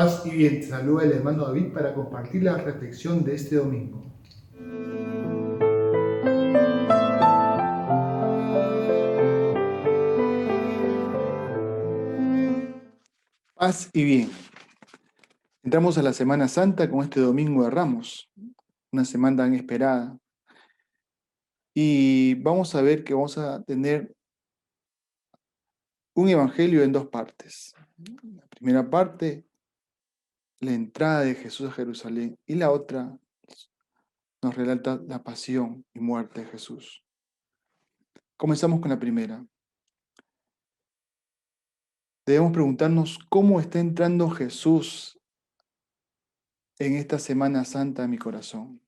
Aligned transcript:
Paz 0.00 0.24
y 0.24 0.30
bien, 0.30 0.62
saluda 0.62 1.04
el 1.04 1.12
hermano 1.12 1.44
David 1.44 1.74
para 1.74 1.92
compartir 1.92 2.42
la 2.42 2.56
reflexión 2.56 3.22
de 3.22 3.34
este 3.34 3.56
domingo. 3.56 4.02
Paz 13.54 13.90
y 13.92 14.04
bien. 14.04 14.30
Entramos 15.62 15.98
a 15.98 16.02
la 16.02 16.14
Semana 16.14 16.48
Santa 16.48 16.88
con 16.88 17.04
este 17.04 17.20
domingo 17.20 17.64
de 17.64 17.68
Ramos, 17.68 18.30
una 18.92 19.04
semana 19.04 19.42
tan 19.42 19.52
esperada. 19.52 20.18
Y 21.74 22.36
vamos 22.36 22.74
a 22.74 22.80
ver 22.80 23.04
que 23.04 23.12
vamos 23.12 23.36
a 23.36 23.62
tener 23.64 24.16
un 26.14 26.30
evangelio 26.30 26.82
en 26.84 26.92
dos 26.92 27.06
partes. 27.08 27.74
La 28.22 28.46
primera 28.46 28.88
parte 28.88 29.44
la 30.60 30.72
entrada 30.72 31.20
de 31.20 31.34
Jesús 31.34 31.68
a 31.68 31.72
Jerusalén 31.72 32.38
y 32.46 32.54
la 32.54 32.70
otra 32.70 33.18
nos 34.42 34.54
relata 34.54 35.00
la 35.06 35.22
pasión 35.22 35.84
y 35.94 36.00
muerte 36.00 36.42
de 36.42 36.46
Jesús. 36.46 37.02
Comenzamos 38.36 38.80
con 38.80 38.90
la 38.90 38.98
primera. 38.98 39.44
Debemos 42.26 42.52
preguntarnos 42.52 43.18
cómo 43.28 43.60
está 43.60 43.80
entrando 43.80 44.30
Jesús 44.30 45.18
en 46.78 46.94
esta 46.94 47.18
Semana 47.18 47.64
Santa 47.64 48.04
a 48.04 48.08
mi 48.08 48.18
corazón. 48.18 48.80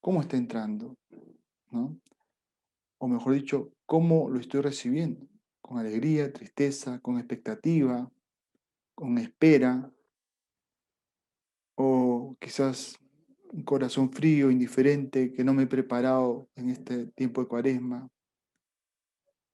¿Cómo 0.00 0.20
está 0.20 0.36
entrando? 0.36 0.96
¿No? 1.70 2.00
O 2.98 3.08
mejor 3.08 3.34
dicho, 3.34 3.72
¿cómo 3.86 4.28
lo 4.30 4.40
estoy 4.40 4.60
recibiendo? 4.60 5.26
¿Con 5.60 5.78
alegría, 5.78 6.32
tristeza, 6.32 7.00
con 7.00 7.18
expectativa, 7.18 8.10
con 8.94 9.18
espera, 9.18 9.92
o 11.74 12.36
quizás 12.40 12.98
un 13.52 13.62
corazón 13.62 14.10
frío, 14.10 14.50
indiferente, 14.50 15.32
que 15.32 15.44
no 15.44 15.52
me 15.52 15.64
he 15.64 15.66
preparado 15.66 16.48
en 16.56 16.70
este 16.70 17.06
tiempo 17.08 17.42
de 17.42 17.48
cuaresma. 17.48 18.08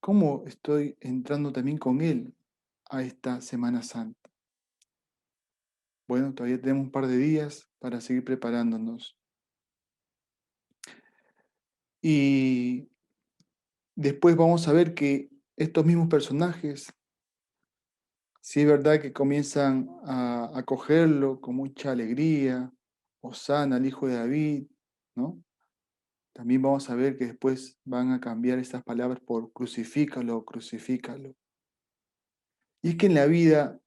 ¿Cómo 0.00 0.44
estoy 0.46 0.96
entrando 1.00 1.52
también 1.52 1.78
con 1.78 2.00
Él 2.00 2.34
a 2.90 3.02
esta 3.02 3.40
Semana 3.40 3.82
Santa? 3.82 4.30
Bueno, 6.06 6.34
todavía 6.34 6.60
tenemos 6.60 6.84
un 6.84 6.90
par 6.90 7.06
de 7.06 7.16
días 7.16 7.70
para 7.78 8.00
seguir 8.00 8.24
preparándonos. 8.24 9.16
Y 12.02 12.90
después 13.94 14.36
vamos 14.36 14.68
a 14.68 14.72
ver 14.72 14.94
que 14.94 15.30
estos 15.56 15.86
mismos 15.86 16.08
personajes 16.08 16.92
Sí 18.46 18.60
es 18.60 18.66
verdad 18.66 19.00
que 19.00 19.10
comienzan 19.10 19.88
a 20.04 20.50
acogerlo 20.52 21.40
con 21.40 21.56
mucha 21.56 21.92
alegría, 21.92 22.70
Osana, 23.22 23.78
el 23.78 23.86
hijo 23.86 24.06
de 24.06 24.16
David, 24.16 24.66
¿no? 25.16 25.42
También 26.34 26.60
vamos 26.60 26.90
a 26.90 26.94
ver 26.94 27.16
que 27.16 27.24
después 27.24 27.78
van 27.84 28.12
a 28.12 28.20
cambiar 28.20 28.58
estas 28.58 28.84
palabras 28.84 29.18
por 29.20 29.50
crucifícalo, 29.54 30.44
crucifícalo. 30.44 31.34
Y 32.82 32.90
es 32.90 32.96
que 32.96 33.06
en 33.06 33.14
la 33.14 33.24
vida 33.24 33.80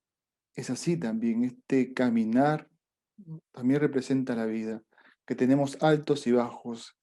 es 0.55 0.71
así 0.71 0.97
también, 0.97 1.43
este 1.43 1.93
caminar 1.93 2.67
también 3.51 3.79
representa 3.79 4.35
la 4.35 4.47
vida, 4.47 4.81
que 5.27 5.35
tenemos 5.35 5.77
altos 5.83 6.25
y 6.25 6.31
bajos, 6.31 6.96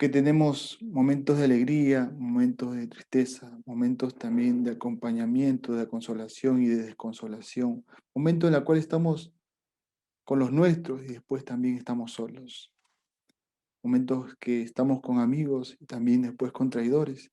que 0.00 0.08
tenemos 0.08 0.78
momentos 0.80 1.36
de 1.36 1.44
alegría, 1.44 2.10
momentos 2.16 2.74
de 2.74 2.86
tristeza, 2.86 3.54
momentos 3.66 4.14
también 4.14 4.64
de 4.64 4.70
acompañamiento, 4.70 5.74
de 5.74 5.86
consolación 5.86 6.62
y 6.62 6.68
de 6.68 6.84
desconsolación, 6.84 7.84
momentos 8.14 8.48
en 8.48 8.54
los 8.54 8.64
cuales 8.64 8.84
estamos 8.84 9.30
con 10.24 10.38
los 10.38 10.52
nuestros 10.52 11.02
y 11.02 11.08
después 11.08 11.44
también 11.44 11.76
estamos 11.76 12.12
solos, 12.12 12.72
momentos 13.82 14.34
que 14.40 14.62
estamos 14.62 15.02
con 15.02 15.18
amigos 15.18 15.76
y 15.78 15.84
también 15.84 16.22
después 16.22 16.50
con 16.50 16.70
traidores. 16.70 17.30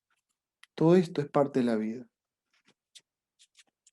Todo 0.74 0.94
esto 0.94 1.22
es 1.22 1.28
parte 1.30 1.60
de 1.60 1.64
la 1.64 1.76
vida. 1.76 2.06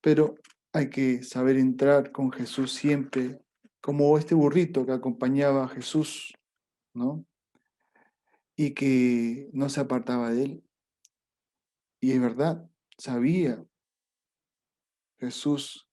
Pero 0.01 0.35
hay 0.73 0.89
que 0.89 1.23
saber 1.23 1.55
entrar 1.55 2.11
con 2.11 2.29
Jesús 2.29 2.73
siempre, 2.73 3.39
como 3.79 4.17
este 4.17 4.35
burrito 4.35 4.85
que 4.85 4.91
acompañaba 4.91 5.63
a 5.63 5.69
Jesús, 5.69 6.33
¿no? 6.93 7.25
Y 8.55 8.73
que 8.73 9.49
no 9.53 9.69
se 9.69 9.81
apartaba 9.81 10.31
de 10.31 10.43
él. 10.43 10.63
Y 11.99 12.11
es 12.11 12.21
verdad, 12.21 12.69
sabía 12.97 13.63
Jesús 15.17 15.87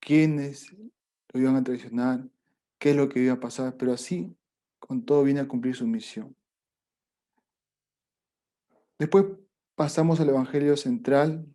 quiénes 0.00 0.74
lo 1.32 1.40
iban 1.40 1.56
a 1.56 1.64
traicionar, 1.64 2.28
qué 2.78 2.90
es 2.90 2.96
lo 2.96 3.08
que 3.08 3.20
iba 3.20 3.34
a 3.34 3.40
pasar, 3.40 3.76
pero 3.76 3.92
así, 3.92 4.36
con 4.78 5.04
todo, 5.04 5.24
viene 5.24 5.40
a 5.40 5.48
cumplir 5.48 5.74
su 5.74 5.86
misión. 5.86 6.36
Después 8.98 9.24
pasamos 9.74 10.20
al 10.20 10.28
Evangelio 10.28 10.76
central, 10.76 11.46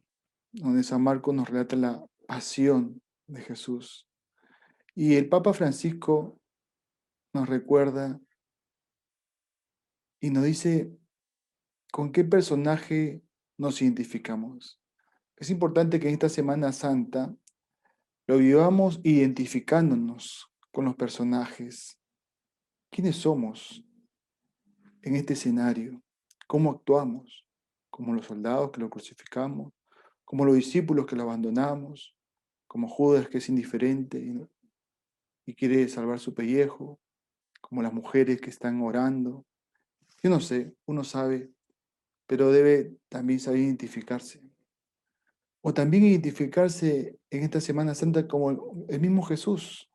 donde 0.51 0.83
San 0.83 1.03
Marcos 1.03 1.33
nos 1.33 1.47
relata 1.47 1.75
la 1.75 2.03
pasión 2.27 3.01
de 3.27 3.41
Jesús. 3.41 4.07
Y 4.95 5.15
el 5.15 5.29
Papa 5.29 5.53
Francisco 5.53 6.39
nos 7.33 7.47
recuerda 7.47 8.19
y 10.19 10.29
nos 10.29 10.43
dice 10.43 10.91
con 11.91 12.11
qué 12.11 12.23
personaje 12.23 13.23
nos 13.57 13.81
identificamos. 13.81 14.79
Es 15.35 15.49
importante 15.49 15.99
que 15.99 16.07
en 16.07 16.13
esta 16.13 16.29
Semana 16.29 16.71
Santa 16.71 17.33
lo 18.27 18.37
vivamos 18.37 18.99
identificándonos 19.03 20.51
con 20.71 20.85
los 20.85 20.95
personajes. 20.95 21.99
¿Quiénes 22.91 23.15
somos 23.15 23.83
en 25.01 25.15
este 25.15 25.33
escenario? 25.33 26.01
¿Cómo 26.47 26.71
actuamos? 26.71 27.45
Como 27.89 28.13
los 28.13 28.25
soldados 28.25 28.71
que 28.71 28.81
lo 28.81 28.89
crucificamos, 28.89 29.73
como 30.25 30.45
los 30.45 30.55
discípulos 30.55 31.05
que 31.05 31.15
lo 31.15 31.23
abandonamos, 31.23 32.15
como 32.67 32.87
Judas 32.87 33.27
que 33.27 33.39
es 33.39 33.49
indiferente 33.49 34.19
y, 34.19 35.55
quiere 35.55 35.89
salvar 35.89 36.19
su 36.19 36.35
pellejo, 36.35 36.99
como 37.59 37.81
las 37.81 37.91
mujeres 37.91 38.39
que 38.39 38.51
están 38.51 38.79
orando, 38.83 39.47
yo 40.21 40.29
no 40.29 40.39
sé, 40.39 40.75
uno 40.85 41.03
sabe, 41.03 41.51
pero 42.27 42.51
debe 42.51 42.97
también 43.07 43.39
saber 43.39 43.61
identificarse. 43.61 44.41
O 45.61 45.73
también 45.73 46.05
identificarse 46.05 47.17
en 47.29 47.43
esta 47.43 47.61
Semana 47.61 47.95
Santa 47.95 48.27
como 48.27 48.85
el 48.87 48.99
mismo 48.99 49.23
Jesús, 49.23 49.89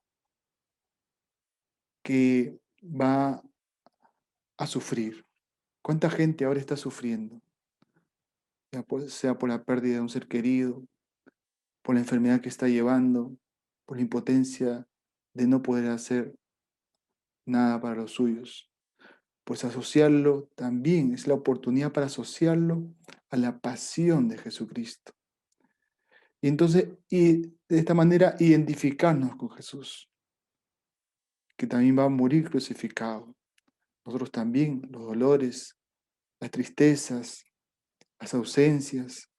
que 2.02 2.58
va 2.82 3.42
a 4.56 4.66
sufrir. 4.66 5.24
¿Cuánta 5.82 6.10
gente 6.10 6.44
ahora 6.44 6.60
está 6.60 6.76
sufriendo? 6.76 7.40
Sea 9.08 9.38
por 9.38 9.48
la 9.48 9.62
pérdida 9.62 9.96
de 9.96 10.00
un 10.00 10.08
ser 10.08 10.26
querido, 10.26 10.84
por 11.82 11.94
la 11.94 12.00
enfermedad 12.00 12.40
que 12.40 12.48
está 12.48 12.68
llevando, 12.68 13.36
por 13.86 13.98
la 13.98 14.02
impotencia 14.02 14.86
de 15.34 15.46
no 15.46 15.62
poder 15.62 15.90
hacer 15.90 16.34
nada 17.46 17.80
para 17.80 17.96
los 17.96 18.12
suyos 18.12 18.73
pues 19.44 19.65
asociarlo 19.65 20.49
también 20.55 21.12
es 21.12 21.27
la 21.27 21.34
oportunidad 21.34 21.93
para 21.93 22.06
asociarlo 22.06 22.82
a 23.31 23.37
la 23.37 23.59
pasión 23.59 24.28
de 24.28 24.38
Jesucristo. 24.38 25.12
Y 26.41 26.49
entonces, 26.49 26.88
y 27.09 27.43
de 27.69 27.78
esta 27.78 27.94
manera, 27.94 28.34
identificarnos 28.38 29.37
con 29.37 29.50
Jesús, 29.50 30.10
que 31.56 31.66
también 31.66 31.99
va 31.99 32.05
a 32.05 32.09
morir 32.09 32.50
crucificado. 32.50 33.34
Nosotros 34.05 34.31
también, 34.31 34.82
los 34.91 35.05
dolores, 35.06 35.78
las 36.41 36.50
tristezas, 36.50 37.44
las 38.21 38.34
ausencias, 38.34 39.31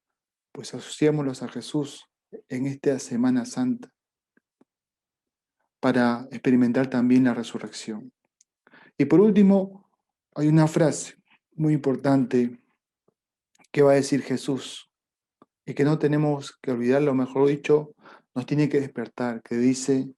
pues 0.51 0.73
asociémoslos 0.73 1.43
a 1.43 1.49
Jesús 1.49 2.05
en 2.49 2.65
esta 2.65 2.97
Semana 2.99 3.45
Santa 3.45 3.91
para 5.79 6.27
experimentar 6.31 6.89
también 6.89 7.25
la 7.25 7.33
resurrección. 7.33 8.11
Y 8.97 9.05
por 9.05 9.19
último, 9.19 9.84
hay 10.35 10.49
una 10.49 10.67
frase 10.67 11.15
muy 11.53 11.73
importante 11.73 12.59
que 13.71 13.81
va 13.81 13.93
a 13.93 13.95
decir 13.95 14.21
Jesús 14.21 14.91
y 15.65 15.73
que 15.73 15.85
no 15.85 15.97
tenemos 15.97 16.57
que 16.61 16.71
olvidar, 16.71 17.01
lo 17.01 17.15
mejor 17.15 17.47
dicho, 17.47 17.95
nos 18.35 18.45
tiene 18.45 18.67
que 18.67 18.81
despertar, 18.81 19.41
que 19.41 19.55
dice, 19.55 20.13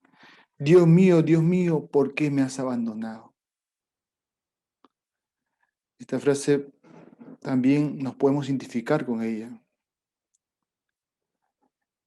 Dios 0.58 0.86
mío, 0.88 1.22
Dios 1.22 1.42
mío, 1.42 1.86
¿por 1.86 2.14
qué 2.14 2.32
me 2.32 2.42
has 2.42 2.58
abandonado? 2.58 3.32
Esta 5.98 6.18
frase 6.18 6.68
también 7.40 7.98
nos 7.98 8.16
podemos 8.16 8.48
identificar 8.48 9.06
con 9.06 9.22
ella 9.22 9.62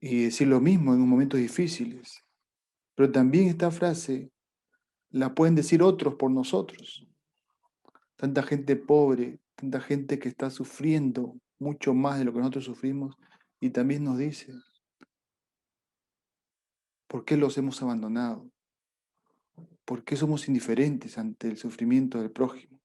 y 0.02 0.26
decir 0.26 0.50
lo 0.50 0.60
mismo 0.60 0.94
en 0.94 1.00
momentos 1.00 1.40
difíciles. 1.40 2.26
Pero 2.96 3.10
también 3.10 3.48
esta 3.48 3.72
frase 3.72 4.32
la 5.10 5.34
pueden 5.34 5.56
decir 5.56 5.82
otros 5.82 6.16
por 6.16 6.30
nosotros 6.30 7.08
tanta 8.22 8.44
gente 8.44 8.76
pobre, 8.76 9.40
tanta 9.56 9.82
gente 9.82 10.20
que 10.20 10.30
está 10.30 10.52
sufriendo 10.52 11.36
mucho 11.58 11.96
más 11.96 12.20
de 12.20 12.26
lo 12.26 12.32
que 12.32 12.38
nosotros 12.38 12.66
sufrimos 12.66 13.16
y 13.60 13.72
también 13.72 14.04
nos 14.04 14.20
dice, 14.20 14.54
¿Por 17.08 17.26
qué 17.26 17.36
los 17.36 17.58
hemos 17.58 17.82
abandonado? 17.82 18.48
¿Por 19.86 20.04
qué 20.04 20.16
somos 20.16 20.48
indiferentes 20.48 21.18
ante 21.18 21.48
el 21.48 21.58
sufrimiento 21.58 22.22
del 22.22 22.30
prójimo? 22.30 22.80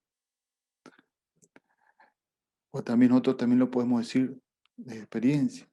O 2.70 2.82
también 2.82 3.10
nosotros 3.10 3.36
también 3.36 3.58
lo 3.58 3.70
podemos 3.70 4.00
decir 4.00 4.40
de 4.78 4.96
experiencia. 4.96 5.68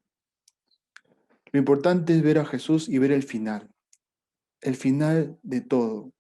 Lo 1.53 1.59
importante 1.59 2.13
es 2.13 2.21
ver 2.21 2.37
a 2.37 2.45
Jesús 2.45 2.89
y 2.89 2.97
ver 2.97 3.13
el 3.13 3.23
final. 3.23 3.73
El 4.59 4.75
final 4.75 5.39
de 5.41 5.61
todo. 5.61 6.11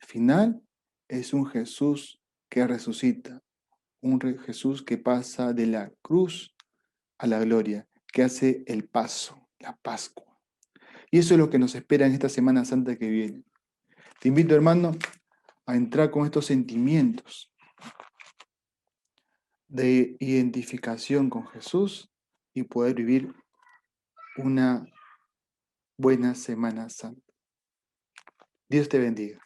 El 0.00 0.06
final 0.06 0.62
es 1.08 1.34
un 1.34 1.46
Jesús 1.46 2.20
que 2.48 2.66
resucita. 2.66 3.42
Un 4.00 4.20
Jesús 4.38 4.82
que 4.82 4.98
pasa 4.98 5.52
de 5.52 5.66
la 5.66 5.90
cruz 6.02 6.54
a 7.18 7.26
la 7.26 7.40
gloria, 7.40 7.88
que 8.12 8.22
hace 8.22 8.62
el 8.66 8.88
paso, 8.88 9.48
la 9.58 9.76
Pascua. 9.76 10.26
Y 11.10 11.18
eso 11.18 11.34
es 11.34 11.40
lo 11.40 11.50
que 11.50 11.58
nos 11.58 11.74
espera 11.74 12.06
en 12.06 12.12
esta 12.12 12.28
Semana 12.28 12.64
Santa 12.64 12.96
que 12.96 13.08
viene. 13.08 13.42
Te 14.20 14.28
invito, 14.28 14.54
hermano, 14.54 14.92
a 15.66 15.76
entrar 15.76 16.10
con 16.10 16.24
estos 16.24 16.46
sentimientos 16.46 17.52
de 19.68 20.16
identificación 20.20 21.28
con 21.28 21.46
Jesús 21.48 22.10
y 22.54 22.62
poder 22.62 22.94
vivir 22.94 23.34
una 24.36 24.86
buena 25.98 26.34
Semana 26.34 26.88
Santa. 26.88 27.32
Dios 28.68 28.88
te 28.88 28.98
bendiga. 28.98 29.40